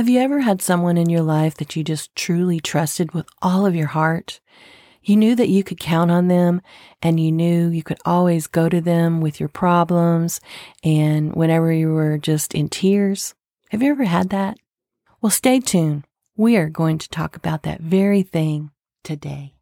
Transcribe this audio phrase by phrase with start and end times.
[0.00, 3.66] Have you ever had someone in your life that you just truly trusted with all
[3.66, 4.40] of your heart?
[5.02, 6.62] You knew that you could count on them
[7.02, 10.40] and you knew you could always go to them with your problems
[10.82, 13.34] and whenever you were just in tears.
[13.72, 14.56] Have you ever had that?
[15.20, 16.04] Well, stay tuned.
[16.34, 18.70] We are going to talk about that very thing
[19.04, 19.52] today.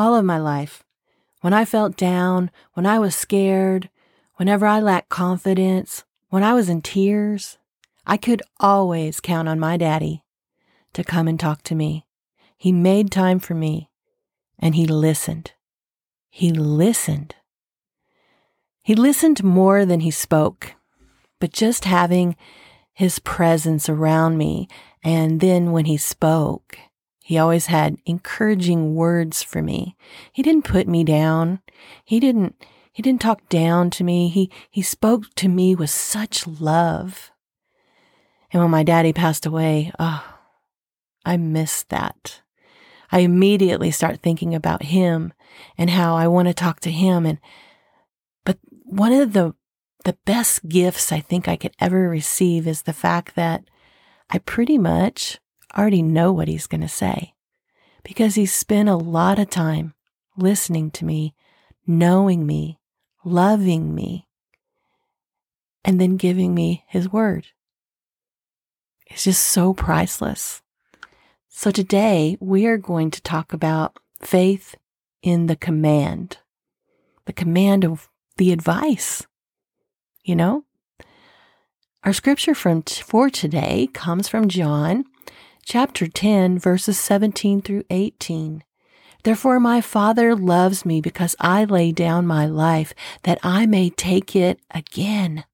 [0.00, 0.82] All of my life.
[1.42, 3.90] When I felt down, when I was scared,
[4.36, 7.58] whenever I lacked confidence, when I was in tears,
[8.06, 10.24] I could always count on my daddy
[10.94, 12.06] to come and talk to me.
[12.56, 13.90] He made time for me
[14.58, 15.52] and he listened.
[16.30, 17.34] He listened.
[18.82, 20.76] He listened more than he spoke,
[21.38, 22.36] but just having
[22.94, 24.66] his presence around me
[25.04, 26.78] and then when he spoke,
[27.30, 29.96] he always had encouraging words for me.
[30.32, 31.60] He didn't put me down.
[32.04, 32.56] He didn't
[32.90, 34.28] he didn't talk down to me.
[34.28, 37.30] He he spoke to me with such love.
[38.52, 40.38] And when my daddy passed away, oh,
[41.24, 42.42] I missed that.
[43.12, 45.32] I immediately start thinking about him
[45.78, 47.38] and how I want to talk to him and
[48.44, 49.54] but one of the
[50.04, 53.62] the best gifts I think I could ever receive is the fact that
[54.30, 55.38] I pretty much
[55.76, 57.34] already know what he's going to say
[58.02, 59.94] because he's spent a lot of time
[60.36, 61.34] listening to me,
[61.86, 62.80] knowing me,
[63.24, 64.26] loving me,
[65.84, 67.46] and then giving me his word.
[69.06, 70.62] It's just so priceless.
[71.48, 74.76] So today we are going to talk about faith
[75.22, 76.38] in the command,
[77.26, 79.26] the command of the advice.
[80.22, 80.64] You know,
[82.04, 85.04] our scripture from for today comes from John
[85.64, 88.64] chapter 10, verses 17 through 18.
[89.22, 92.94] Therefore, my Father loves me because I lay down my life
[93.24, 95.44] that I may take it again.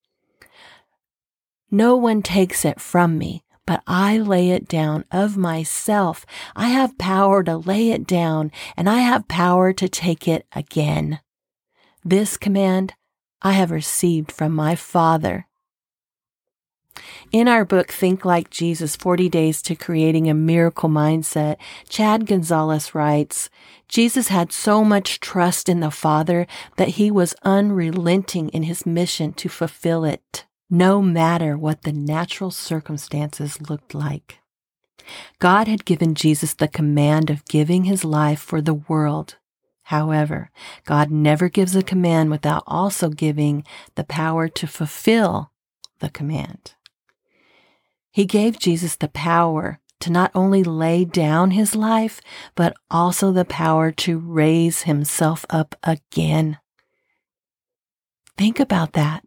[1.71, 6.25] No one takes it from me, but I lay it down of myself.
[6.55, 11.21] I have power to lay it down, and I have power to take it again.
[12.05, 12.95] This command
[13.43, 15.46] I have received from my Father.
[17.33, 21.57] In our book, Think Like Jesus 40 Days to Creating a Miracle Mindset,
[21.89, 23.51] Chad Gonzales writes
[23.89, 26.47] Jesus had so much trust in the Father
[26.77, 32.51] that he was unrelenting in his mission to fulfill it, no matter what the natural
[32.51, 34.39] circumstances looked like.
[35.39, 39.37] God had given Jesus the command of giving his life for the world.
[39.85, 40.51] However,
[40.85, 43.65] God never gives a command without also giving
[43.95, 45.53] the power to fulfill
[46.01, 46.76] the command.
[48.17, 52.23] He gave Jesus the power to not only lay down his life,
[52.55, 56.57] but also the power to raise himself up again.
[58.39, 59.23] Think about that.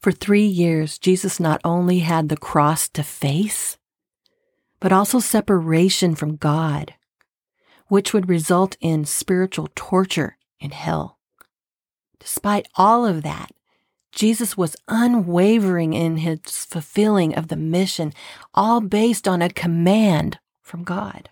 [0.00, 3.76] For three years, Jesus not only had the cross to face,
[4.80, 6.94] but also separation from God,
[7.88, 11.18] which would result in spiritual torture in hell.
[12.18, 13.50] Despite all of that,
[14.12, 18.12] Jesus was unwavering in his fulfilling of the mission,
[18.54, 21.30] all based on a command from God.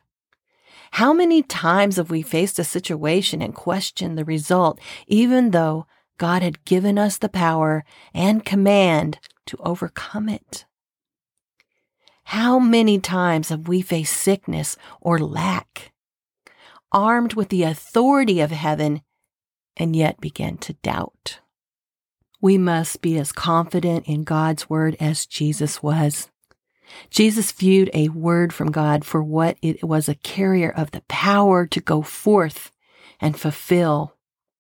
[0.93, 5.87] How many times have we faced a situation and questioned the result, even though
[6.19, 10.65] God had given us the power and command to overcome it?
[12.25, 15.93] How many times have we faced sickness or lack,
[16.91, 19.03] armed with the authority of heaven,
[19.77, 21.41] and yet began to doubt?
[22.41, 26.31] We must be as confident in God's word as Jesus was.
[27.09, 31.67] Jesus viewed a word from God for what it was a carrier of the power
[31.67, 32.73] to go forth
[33.21, 34.17] and fulfill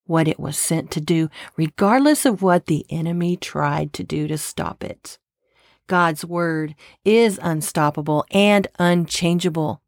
[0.06, 4.36] what it was sent to do, regardless of what the enemy tried to do to
[4.36, 5.18] stop it.
[5.86, 6.74] God's word
[7.04, 9.82] is unstoppable and unchangeable.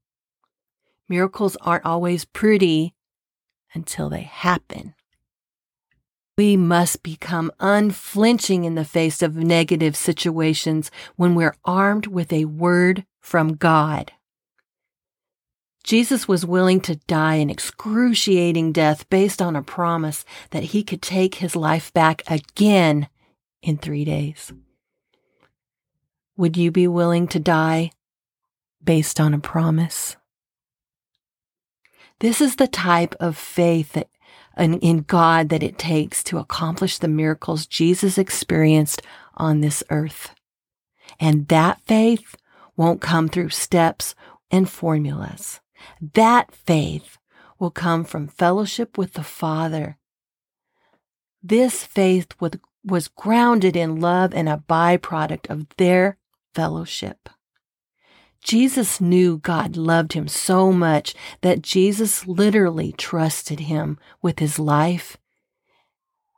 [1.09, 2.95] Miracles aren't always pretty
[3.75, 4.95] until they happen.
[6.37, 12.47] We must become unflinching in the face of negative situations when we're armed with a
[12.47, 14.13] word from God.
[15.85, 21.03] Jesus was willing to die an excruciating death based on a promise that he could
[21.03, 23.09] take his life back again
[23.63, 24.53] in three days.
[26.37, 27.91] Would you be willing to die
[28.83, 30.17] based on a promise?
[32.21, 34.09] This is the type of faith that
[34.57, 39.03] in God that it takes to accomplish the miracles Jesus experienced
[39.35, 40.35] on this earth.
[41.19, 42.37] And that faith
[42.77, 44.15] won't come through steps
[44.51, 45.61] and formulas.
[46.15, 47.19] That faith
[47.59, 49.99] will come from fellowship with the Father.
[51.43, 52.35] This faith
[52.85, 56.19] was grounded in love and a byproduct of their
[56.55, 57.29] fellowship.
[58.43, 65.17] Jesus knew God loved him so much that Jesus literally trusted him with his life.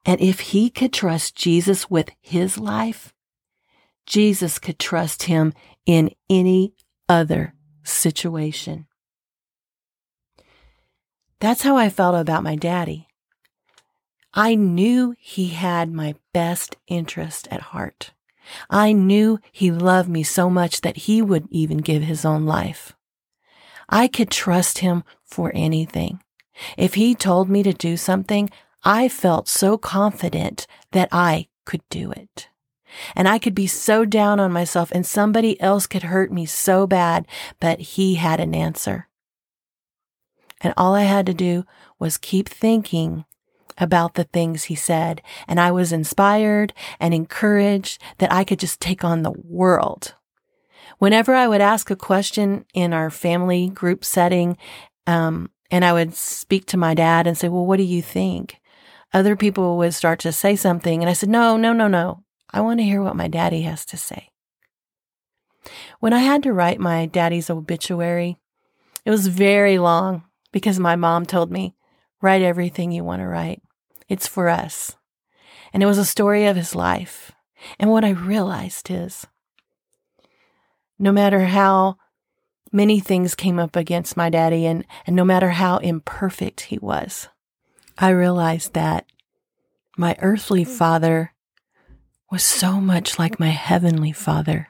[0.05, 3.15] And if he could trust Jesus with his life,
[4.07, 5.55] Jesus could trust him
[5.87, 6.75] in any
[7.09, 7.55] other
[7.85, 8.87] situation.
[11.41, 13.09] That's how I felt about my daddy.
[14.35, 18.13] I knew he had my best interest at heart.
[18.71, 22.95] I knew he loved me so much that he would even give his own life.
[23.89, 26.21] I could trust him for anything.
[26.77, 28.51] If he told me to do something,
[28.85, 32.49] I felt so confident that I could do it.
[33.17, 36.87] And I could be so down on myself and somebody else could hurt me so
[36.87, 37.27] bad,
[37.61, 39.09] but he had an answer.
[40.61, 41.65] And all I had to do
[41.99, 43.25] was keep thinking
[43.79, 45.23] about the things he said.
[45.49, 50.15] And I was inspired and encouraged that I could just take on the world.
[50.99, 54.57] Whenever I would ask a question in our family group setting,
[55.07, 58.61] um, and I would speak to my dad and say, Well, what do you think?
[59.13, 61.03] Other people would start to say something.
[61.03, 62.23] And I said, No, no, no, no.
[62.53, 64.31] I want to hear what my daddy has to say.
[66.01, 68.37] When I had to write my daddy's obituary,
[69.05, 71.75] it was very long because my mom told me,
[72.23, 73.63] write everything you want to write.
[74.09, 74.97] It's for us.
[75.73, 77.33] And it was a story of his life.
[77.79, 79.27] And what I realized is
[80.99, 81.97] no matter how
[82.73, 87.29] many things came up against my daddy and, and no matter how imperfect he was,
[87.99, 89.07] I realized that
[89.97, 91.33] my earthly father
[92.31, 94.69] was so much like my heavenly father.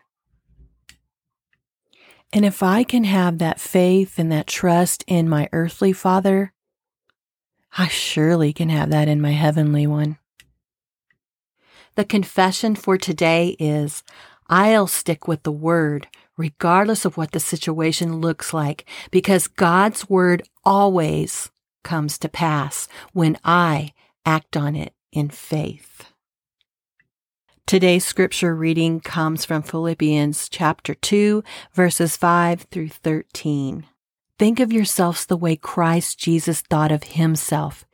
[2.32, 6.52] And if I can have that faith and that trust in my earthly father,
[7.76, 10.18] I surely can have that in my heavenly one.
[11.96, 14.02] The confession for today is
[14.48, 20.42] I'll stick with the word regardless of what the situation looks like because God's word
[20.64, 21.50] always
[21.82, 23.92] comes to pass when I
[24.26, 26.06] act on it in faith.
[27.66, 31.42] Today's scripture reading comes from Philippians chapter 2,
[31.72, 33.86] verses 5 through 13.
[34.38, 37.84] Think of yourselves the way Christ Jesus thought of himself.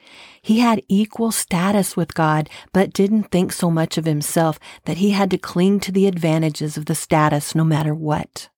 [0.41, 5.11] He had equal status with God, but didn't think so much of himself that he
[5.11, 8.49] had to cling to the advantages of the status no matter what.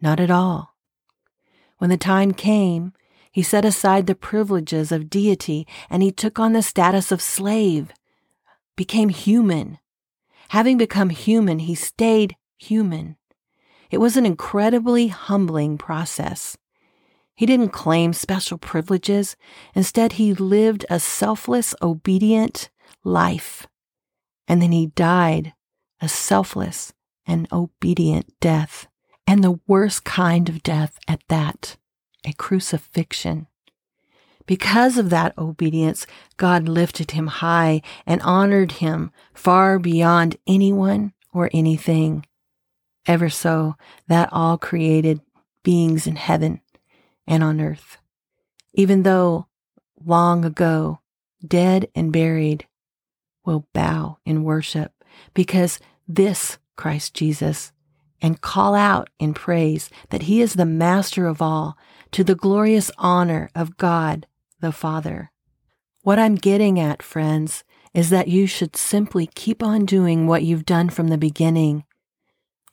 [0.00, 0.74] Not at all.
[1.78, 2.92] When the time came,
[3.30, 7.92] he set aside the privileges of deity and he took on the status of slave,
[8.76, 9.78] became human,
[10.48, 13.16] Having become human, he stayed human.
[13.90, 16.56] It was an incredibly humbling process.
[17.34, 19.36] He didn't claim special privileges.
[19.74, 22.70] Instead, he lived a selfless, obedient
[23.02, 23.66] life.
[24.46, 25.52] And then he died
[26.00, 26.92] a selfless
[27.26, 28.86] and obedient death,
[29.26, 31.76] and the worst kind of death at that,
[32.26, 33.46] a crucifixion.
[34.46, 41.48] Because of that obedience, God lifted him high and honored him far beyond anyone or
[41.54, 42.26] anything.
[43.06, 43.76] Ever so,
[44.06, 45.20] that all created
[45.62, 46.60] beings in heaven
[47.26, 47.98] and on earth.
[48.72, 49.46] Even though
[50.04, 51.00] long ago,
[51.46, 52.66] dead and buried,
[53.44, 54.92] will bow in worship
[55.34, 55.78] because
[56.08, 57.72] this Christ Jesus
[58.22, 61.76] and call out in praise that he is the master of all
[62.12, 64.26] to the glorious honor of God
[64.60, 65.30] the Father.
[66.02, 70.66] What I'm getting at, friends, is that you should simply keep on doing what you've
[70.66, 71.84] done from the beginning.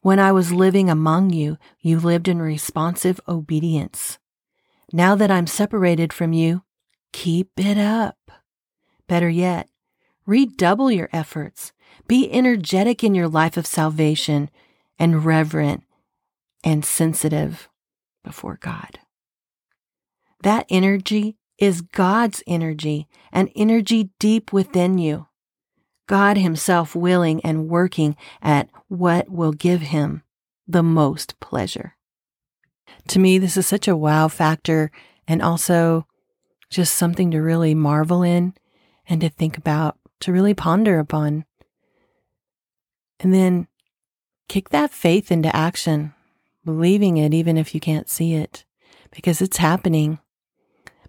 [0.02, 4.20] When I was living among you, you lived in responsive obedience.
[4.94, 6.64] Now that I'm separated from you,
[7.14, 8.18] keep it up.
[9.08, 9.70] Better yet,
[10.26, 11.72] redouble your efforts.
[12.08, 14.50] Be energetic in your life of salvation
[15.00, 15.84] and reverent
[16.64, 17.70] and sensitive
[18.24, 19.00] before God.
[20.44, 25.28] That energy is God's energy, an energy deep within you.
[26.08, 30.24] God Himself willing and working at what will give Him
[30.68, 31.96] the most pleasure.
[33.10, 34.92] To me, this is such a wow factor
[35.28, 36.08] and also
[36.70, 38.54] just something to really marvel in
[39.08, 41.46] and to think about, to really ponder upon.
[43.20, 43.68] And then
[44.48, 46.14] kick that faith into action,
[46.64, 48.66] believing it even if you can't see it,
[49.12, 50.20] because it's happening.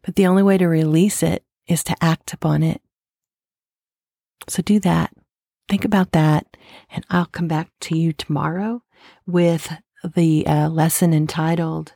[0.02, 2.82] But the only way to release it is to act upon it.
[4.48, 5.12] So do that.
[5.68, 6.56] think about that,
[6.90, 8.82] and I'll come back to you tomorrow
[9.26, 9.72] with
[10.04, 11.94] the uh, lesson entitled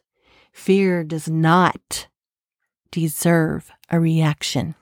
[0.53, 2.09] Fear Does Not
[2.91, 4.75] Deserve a Reaction.